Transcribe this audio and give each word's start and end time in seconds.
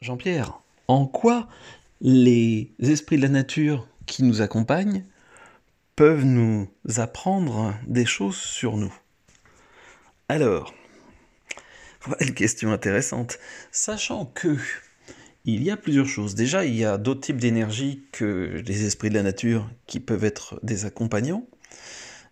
Jean-Pierre, 0.00 0.60
en 0.88 1.06
quoi 1.06 1.48
les 2.00 2.70
esprits 2.78 3.16
de 3.16 3.22
la 3.22 3.28
nature 3.28 3.88
qui 4.04 4.22
nous 4.22 4.42
accompagnent 4.42 5.04
peuvent 5.96 6.24
nous 6.24 6.68
apprendre 6.96 7.74
des 7.86 8.04
choses 8.04 8.36
sur 8.36 8.76
nous? 8.76 8.94
Alors, 10.28 10.74
une 12.20 12.34
question 12.34 12.72
intéressante. 12.72 13.38
Sachant 13.72 14.26
que 14.26 14.56
il 15.46 15.62
y 15.62 15.70
a 15.70 15.76
plusieurs 15.76 16.08
choses. 16.08 16.34
Déjà, 16.34 16.64
il 16.64 16.74
y 16.74 16.84
a 16.84 16.98
d'autres 16.98 17.20
types 17.20 17.36
d'énergie 17.36 18.02
que 18.10 18.62
les 18.66 18.84
esprits 18.84 19.10
de 19.10 19.14
la 19.14 19.22
nature 19.22 19.70
qui 19.86 20.00
peuvent 20.00 20.24
être 20.24 20.58
des 20.64 20.84
accompagnants. 20.84 21.46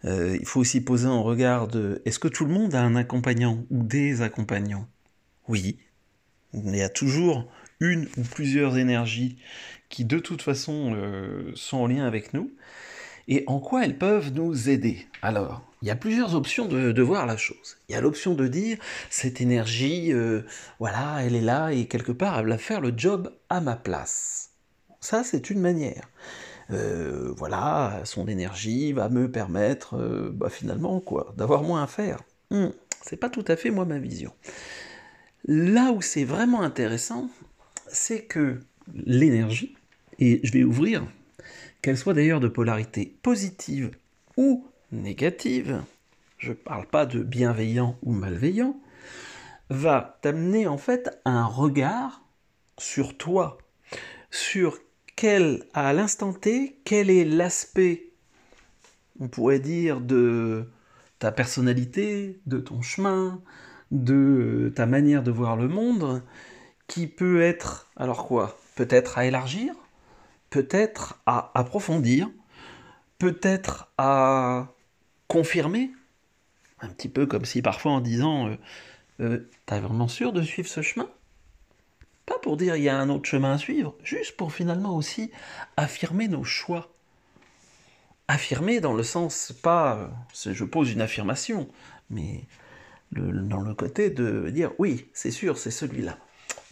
Euh, 0.04 0.36
il 0.38 0.44
faut 0.44 0.60
aussi 0.60 0.80
poser 0.80 1.06
en 1.06 1.22
regard 1.22 1.68
de 1.68 2.02
est-ce 2.04 2.18
que 2.18 2.28
tout 2.28 2.44
le 2.44 2.52
monde 2.52 2.74
a 2.74 2.82
un 2.82 2.96
accompagnant 2.96 3.64
ou 3.70 3.84
des 3.84 4.20
accompagnants? 4.20 4.88
Oui. 5.48 5.78
Il 6.54 6.76
y 6.76 6.82
a 6.82 6.88
toujours 6.88 7.50
une 7.80 8.08
ou 8.16 8.22
plusieurs 8.22 8.78
énergies 8.78 9.38
qui 9.88 10.04
de 10.04 10.18
toute 10.18 10.42
façon 10.42 10.94
euh, 10.94 11.52
sont 11.54 11.78
en 11.78 11.86
lien 11.86 12.06
avec 12.06 12.34
nous. 12.34 12.52
Et 13.26 13.44
en 13.46 13.58
quoi 13.58 13.84
elles 13.84 13.96
peuvent 13.96 14.32
nous 14.34 14.68
aider? 14.68 15.06
Alors, 15.22 15.62
il 15.80 15.88
y 15.88 15.90
a 15.90 15.96
plusieurs 15.96 16.34
options 16.34 16.66
de, 16.66 17.02
voir 17.02 17.26
la 17.26 17.38
chose. 17.38 17.78
Il 17.88 17.92
y 17.92 17.94
a 17.94 18.00
l'option 18.00 18.34
de 18.34 18.46
dire 18.46 18.76
cette 19.08 19.40
énergie, 19.40 20.12
euh, 20.12 20.42
voilà, 20.78 21.18
elle 21.22 21.34
est 21.34 21.40
là 21.40 21.70
et 21.70 21.86
quelque 21.86 22.12
part 22.12 22.38
elle 22.38 22.48
va 22.48 22.58
faire 22.58 22.80
le 22.80 22.92
job 22.94 23.32
à 23.48 23.60
ma 23.60 23.76
place. 23.76 24.50
Ça, 25.00 25.24
c'est 25.24 25.48
une 25.50 25.60
manière. 25.60 26.08
Euh, 26.70 27.32
voilà, 27.36 28.00
son 28.04 28.26
énergie 28.28 28.92
va 28.92 29.08
me 29.08 29.30
permettre, 29.30 29.96
bah, 30.32 30.50
finalement, 30.50 31.00
quoi, 31.00 31.34
d'avoir 31.36 31.62
moins 31.62 31.82
à 31.82 31.86
faire. 31.86 32.20
Hmm, 32.50 32.68
c'est 33.02 33.16
pas 33.16 33.30
tout 33.30 33.44
à 33.48 33.56
fait 33.56 33.70
moi 33.70 33.84
ma 33.84 33.98
vision. 33.98 34.32
Là 35.46 35.92
où 35.92 36.00
c'est 36.00 36.24
vraiment 36.24 36.62
intéressant, 36.62 37.28
c'est 37.88 38.24
que 38.24 38.60
l'énergie, 38.94 39.76
et 40.18 40.40
je 40.42 40.52
vais 40.52 40.64
ouvrir, 40.64 41.06
qu'elle 41.82 41.98
soit 41.98 42.14
d'ailleurs 42.14 42.40
de 42.40 42.48
polarité 42.48 43.16
positive 43.22 43.90
ou 44.36 44.66
négative, 44.90 45.82
je 46.38 46.50
ne 46.50 46.54
parle 46.54 46.86
pas 46.86 47.04
de 47.04 47.22
bienveillant 47.22 47.98
ou 48.02 48.12
malveillant, 48.12 48.80
va 49.68 50.18
t'amener 50.22 50.66
en 50.66 50.78
fait 50.78 51.20
un 51.24 51.44
regard 51.44 52.22
sur 52.78 53.16
toi, 53.16 53.58
sur 54.30 54.78
quel, 55.16 55.64
à 55.74 55.92
l'instant 55.92 56.32
T, 56.32 56.78
quel 56.84 57.10
est 57.10 57.24
l'aspect, 57.24 58.12
on 59.20 59.28
pourrait 59.28 59.60
dire, 59.60 60.00
de 60.00 60.70
ta 61.18 61.32
personnalité, 61.32 62.40
de 62.46 62.58
ton 62.58 62.82
chemin, 62.82 63.42
de 63.94 64.72
ta 64.74 64.86
manière 64.86 65.22
de 65.22 65.30
voir 65.30 65.56
le 65.56 65.68
monde, 65.68 66.22
qui 66.88 67.06
peut 67.06 67.40
être, 67.40 67.90
alors 67.96 68.26
quoi, 68.26 68.58
peut-être 68.74 69.18
à 69.18 69.24
élargir, 69.24 69.72
peut-être 70.50 71.20
à 71.26 71.52
approfondir, 71.54 72.28
peut-être 73.18 73.92
à 73.96 74.68
confirmer, 75.28 75.90
un 76.80 76.88
petit 76.88 77.08
peu 77.08 77.26
comme 77.26 77.44
si 77.44 77.62
parfois 77.62 77.92
en 77.92 78.00
disant 78.00 78.48
euh, 78.48 78.56
euh, 79.20 79.50
T'es 79.64 79.80
vraiment 79.80 80.08
sûr 80.08 80.32
de 80.32 80.42
suivre 80.42 80.68
ce 80.68 80.82
chemin? 80.82 81.08
Pas 82.26 82.38
pour 82.38 82.56
dire 82.56 82.76
il 82.76 82.82
y 82.82 82.88
a 82.88 82.98
un 82.98 83.08
autre 83.10 83.28
chemin 83.28 83.52
à 83.52 83.58
suivre, 83.58 83.94
juste 84.02 84.36
pour 84.36 84.52
finalement 84.52 84.96
aussi 84.96 85.30
affirmer 85.76 86.28
nos 86.28 86.44
choix. 86.44 86.90
Affirmer 88.26 88.80
dans 88.80 88.94
le 88.94 89.02
sens, 89.02 89.52
pas 89.62 89.96
euh, 89.96 90.52
je 90.52 90.64
pose 90.64 90.90
une 90.90 91.00
affirmation, 91.00 91.68
mais 92.10 92.44
dans 93.14 93.60
le 93.60 93.74
côté 93.74 94.10
de 94.10 94.50
dire 94.50 94.72
oui, 94.78 95.06
c'est 95.12 95.30
sûr, 95.30 95.58
c'est 95.58 95.70
celui-là. 95.70 96.18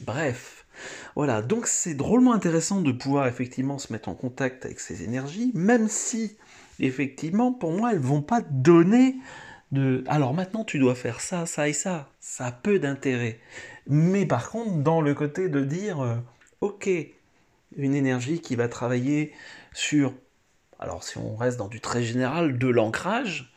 Bref, 0.00 0.66
voilà, 1.14 1.42
donc 1.42 1.66
c'est 1.66 1.94
drôlement 1.94 2.32
intéressant 2.32 2.80
de 2.80 2.92
pouvoir 2.92 3.26
effectivement 3.26 3.78
se 3.78 3.92
mettre 3.92 4.08
en 4.08 4.14
contact 4.14 4.64
avec 4.64 4.80
ces 4.80 5.02
énergies, 5.04 5.52
même 5.54 5.88
si 5.88 6.36
effectivement, 6.80 7.52
pour 7.52 7.72
moi, 7.72 7.92
elles 7.92 7.98
vont 7.98 8.22
pas 8.22 8.41
donner 8.41 9.16
de... 9.70 10.04
Alors 10.06 10.34
maintenant, 10.34 10.64
tu 10.64 10.78
dois 10.78 10.94
faire 10.94 11.20
ça, 11.20 11.47
ça 11.47 11.69
et 11.69 11.72
ça. 11.72 12.10
Ça 12.20 12.47
a 12.47 12.52
peu 12.52 12.78
d'intérêt. 12.78 13.41
Mais 13.86 14.26
par 14.26 14.50
contre, 14.50 14.78
dans 14.78 15.00
le 15.00 15.14
côté 15.14 15.48
de 15.48 15.64
dire, 15.64 16.00
euh, 16.00 16.16
ok, 16.60 16.88
une 17.76 17.94
énergie 17.94 18.41
qui 18.41 18.56
va 18.56 18.69
travailler 18.69 19.32
sur, 19.72 20.12
alors 20.78 21.04
si 21.04 21.19
on 21.19 21.36
reste 21.36 21.58
dans 21.58 21.69
du 21.69 21.81
très 21.81 22.02
général, 22.02 22.58
de 22.58 22.69
l'ancrage, 22.69 23.51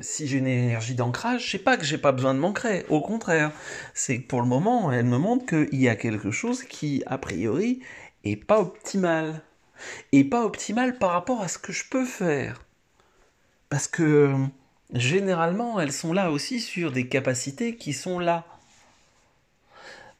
si 0.00 0.26
j'ai 0.26 0.38
une 0.38 0.46
énergie 0.46 0.94
d'ancrage, 0.94 1.50
sais 1.50 1.58
pas 1.58 1.76
que 1.76 1.84
j'ai 1.84 1.98
pas 1.98 2.12
besoin 2.12 2.34
de 2.34 2.38
m'ancrer. 2.38 2.84
Au 2.88 3.00
contraire, 3.00 3.52
c'est 3.94 4.20
que 4.20 4.26
pour 4.26 4.40
le 4.40 4.48
moment, 4.48 4.92
elle 4.92 5.06
me 5.06 5.18
montre 5.18 5.46
qu'il 5.46 5.80
y 5.80 5.88
a 5.88 5.96
quelque 5.96 6.30
chose 6.30 6.64
qui, 6.64 7.02
a 7.06 7.18
priori, 7.18 7.80
est 8.24 8.36
pas 8.36 8.60
optimal 8.60 9.42
et 10.12 10.24
pas 10.24 10.44
optimale 10.44 10.98
par 10.98 11.10
rapport 11.10 11.42
à 11.42 11.48
ce 11.48 11.58
que 11.58 11.72
je 11.72 11.84
peux 11.88 12.04
faire. 12.04 12.64
Parce 13.68 13.88
que 13.88 14.34
généralement, 14.92 15.80
elles 15.80 15.92
sont 15.92 16.12
là 16.12 16.30
aussi 16.30 16.60
sur 16.60 16.92
des 16.92 17.08
capacités 17.08 17.76
qui 17.76 17.92
sont 17.92 18.18
là. 18.18 18.44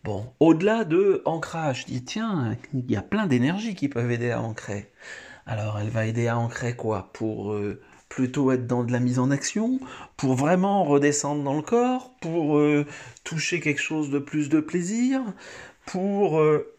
Bon, 0.05 0.33
au-delà 0.39 0.85
de 0.85 1.23
ancrage, 1.25 1.81
je 1.83 1.87
dis 1.87 2.05
tiens, 2.05 2.57
il 2.75 2.91
y 2.91 2.97
a 2.97 3.03
plein 3.03 3.27
d'énergies 3.27 3.75
qui 3.75 3.89
peuvent 3.89 4.11
aider 4.11 4.31
à 4.31 4.41
ancrer. 4.41 4.93
Alors, 5.47 5.79
elle 5.79 5.91
va 5.91 6.07
aider 6.07 6.29
à 6.29 6.39
ancrer 6.39 6.77
quoi? 6.77 7.11
Pour 7.13 7.53
euh, 7.53 7.81
plutôt 8.09 8.53
être 8.53 8.67
dans 8.67 8.85
de 8.85 8.93
la 8.93 9.01
mise 9.01 9.19
en 9.19 9.31
action, 9.31 9.81
pour 10.17 10.35
vraiment 10.35 10.85
redescendre 10.85 11.43
dans 11.43 11.57
le 11.57 11.63
corps, 11.63 12.13
pour 12.21 12.59
euh, 12.59 12.87
toucher 13.25 13.61
quelque 13.61 13.81
chose 13.81 14.11
de 14.11 14.19
plus 14.19 14.49
de 14.49 14.61
plaisir, 14.61 15.21
pour 15.87 16.39
euh, 16.41 16.73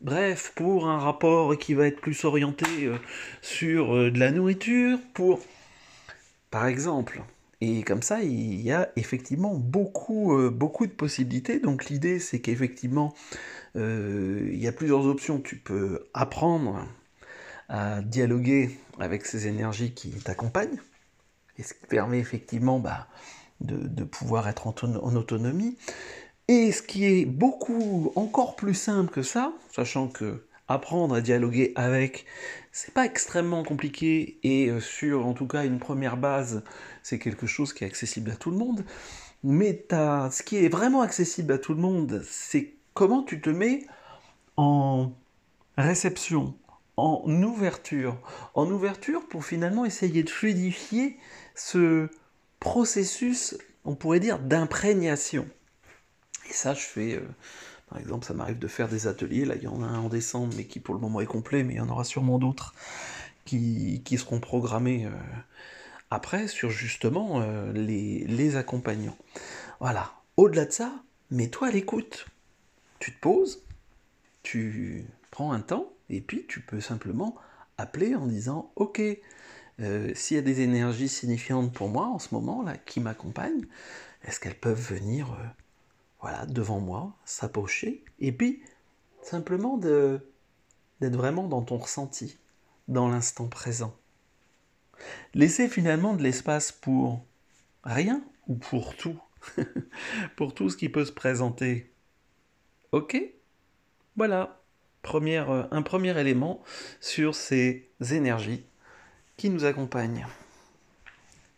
Bref, 0.00 0.52
pour 0.54 0.86
un 0.88 0.98
rapport 0.98 1.56
qui 1.56 1.72
va 1.72 1.86
être 1.86 2.00
plus 2.00 2.24
orienté 2.24 2.66
euh, 2.82 2.98
sur 3.40 3.94
de 3.94 4.18
la 4.18 4.30
nourriture, 4.32 4.98
pour... 5.14 5.40
Par 6.50 6.66
exemple. 6.66 7.22
Et 7.62 7.82
comme 7.82 8.02
ça, 8.02 8.20
il 8.20 8.60
y 8.60 8.70
a 8.70 8.90
effectivement 8.96 9.54
beaucoup, 9.54 10.36
beaucoup 10.50 10.86
de 10.86 10.92
possibilités. 10.92 11.58
Donc 11.58 11.86
l'idée, 11.86 12.18
c'est 12.18 12.40
qu'effectivement, 12.40 13.14
il 13.74 14.56
y 14.56 14.68
a 14.68 14.72
plusieurs 14.72 15.06
options. 15.06 15.40
Tu 15.40 15.56
peux 15.56 16.06
apprendre 16.12 16.86
à 17.68 18.02
dialoguer 18.02 18.78
avec 18.98 19.26
ces 19.26 19.46
énergies 19.46 19.92
qui 19.94 20.10
t'accompagnent. 20.10 20.80
Et 21.58 21.62
ce 21.62 21.74
qui 21.74 21.86
permet 21.86 22.18
effectivement 22.18 22.78
bah, 22.78 23.06
de, 23.60 24.04
pouvoir 24.04 24.48
être 24.48 24.66
en 24.66 25.16
autonomie. 25.16 25.76
Et 26.48 26.72
ce 26.72 26.82
qui 26.82 27.04
est 27.04 27.24
beaucoup 27.24 28.12
encore 28.16 28.56
plus 28.56 28.74
simple 28.74 29.10
que 29.10 29.22
ça, 29.22 29.52
sachant 29.72 30.08
que 30.08 30.46
apprendre 30.68 31.14
à 31.14 31.20
dialoguer 31.20 31.72
avec, 31.74 32.26
c'est 32.72 32.92
pas 32.92 33.04
extrêmement 33.04 33.62
compliqué 33.64 34.38
et 34.42 34.68
euh, 34.68 34.80
sur 34.80 35.26
en 35.26 35.34
tout 35.34 35.46
cas 35.46 35.64
une 35.64 35.78
première 35.78 36.16
base, 36.16 36.62
c'est 37.02 37.18
quelque 37.18 37.46
chose 37.46 37.72
qui 37.72 37.84
est 37.84 37.86
accessible 37.86 38.30
à 38.30 38.36
tout 38.36 38.50
le 38.50 38.56
monde. 38.56 38.84
Mais 39.42 39.86
ce 39.90 40.42
qui 40.42 40.56
est 40.56 40.68
vraiment 40.68 41.02
accessible 41.02 41.52
à 41.52 41.58
tout 41.58 41.74
le 41.74 41.80
monde, 41.80 42.22
c'est 42.26 42.72
comment 42.94 43.22
tu 43.22 43.42
te 43.42 43.50
mets 43.50 43.86
en 44.56 45.12
réception, 45.76 46.54
en 46.96 47.24
ouverture, 47.42 48.16
en 48.54 48.70
ouverture 48.70 49.26
pour 49.28 49.44
finalement 49.44 49.84
essayer 49.84 50.22
de 50.22 50.30
fluidifier 50.30 51.18
ce 51.54 52.08
processus, 52.60 53.56
on 53.84 53.94
pourrait 53.94 54.20
dire, 54.20 54.38
d'imprégnation. 54.38 55.48
Et 56.48 56.52
ça, 56.52 56.74
je 56.74 56.80
fais, 56.80 57.14
euh, 57.14 57.28
par 57.88 57.98
exemple, 57.98 58.24
ça 58.24 58.34
m'arrive 58.34 58.58
de 58.58 58.68
faire 58.68 58.88
des 58.88 59.06
ateliers. 59.06 59.44
Là, 59.44 59.56
il 59.56 59.62
y 59.62 59.68
en 59.68 59.82
a 59.82 59.86
un 59.86 59.98
en 59.98 60.08
décembre, 60.08 60.54
mais 60.56 60.64
qui 60.64 60.80
pour 60.80 60.94
le 60.94 61.00
moment 61.00 61.20
est 61.20 61.26
complet, 61.26 61.64
mais 61.64 61.74
il 61.74 61.76
y 61.78 61.80
en 61.80 61.88
aura 61.88 62.04
sûrement 62.04 62.38
d'autres 62.38 62.74
qui, 63.44 64.02
seront 64.16 64.40
programmés 64.40 65.06
euh, 65.06 65.10
après 66.10 66.48
sur 66.48 66.70
justement 66.70 67.42
euh, 67.42 67.72
les, 67.72 68.24
les 68.26 68.56
accompagnants. 68.56 69.16
Voilà. 69.80 70.12
Au-delà 70.36 70.64
de 70.64 70.72
ça, 70.72 70.92
mets-toi 71.30 71.68
à 71.68 71.70
l'écoute. 71.70 72.26
Tu 72.98 73.12
te 73.12 73.20
poses, 73.20 73.62
tu 74.42 75.04
prends 75.30 75.52
un 75.52 75.60
temps, 75.60 75.93
et 76.10 76.20
puis 76.20 76.46
tu 76.46 76.60
peux 76.60 76.80
simplement 76.80 77.36
appeler 77.78 78.14
en 78.14 78.26
disant 78.26 78.72
Ok, 78.76 79.00
s'il 79.78 80.36
y 80.36 80.38
a 80.38 80.42
des 80.42 80.60
énergies 80.60 81.08
signifiantes 81.08 81.72
pour 81.72 81.88
moi 81.88 82.06
en 82.06 82.18
ce 82.18 82.34
moment 82.34 82.62
là 82.62 82.76
qui 82.76 83.00
m'accompagnent, 83.00 83.66
est-ce 84.24 84.40
qu'elles 84.40 84.58
peuvent 84.58 84.80
venir 84.80 85.36
voilà, 86.24 86.46
devant 86.46 86.80
moi, 86.80 87.12
s'approcher, 87.26 88.02
et 88.18 88.32
puis 88.32 88.62
simplement 89.20 89.76
d'être 89.76 90.22
vraiment 91.02 91.46
dans 91.46 91.60
ton 91.60 91.76
ressenti, 91.76 92.38
dans 92.88 93.10
l'instant 93.10 93.46
présent. 93.46 93.94
Laisser 95.34 95.68
finalement 95.68 96.14
de 96.14 96.22
l'espace 96.22 96.72
pour 96.72 97.22
rien 97.82 98.24
ou 98.46 98.54
pour 98.54 98.96
tout, 98.96 99.20
pour 100.36 100.54
tout 100.54 100.70
ce 100.70 100.78
qui 100.78 100.88
peut 100.88 101.04
se 101.04 101.12
présenter. 101.12 101.92
Ok? 102.92 103.22
Voilà, 104.16 104.63
Première, 105.04 105.68
un 105.70 105.82
premier 105.82 106.18
élément 106.18 106.62
sur 107.00 107.34
ces 107.34 107.90
énergies 108.10 108.64
qui 109.36 109.50
nous 109.50 109.66
accompagnent. 109.66 110.26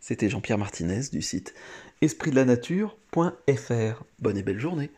C'était 0.01 0.29
Jean-Pierre 0.29 0.57
Martinez 0.57 1.03
du 1.11 1.21
site 1.21 1.53
espritdelanature.fr. 2.01 4.03
Bonne 4.19 4.37
et 4.37 4.43
belle 4.43 4.59
journée 4.59 4.91